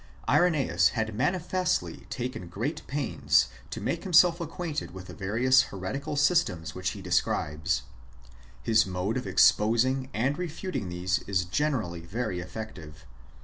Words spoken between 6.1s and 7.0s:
systems which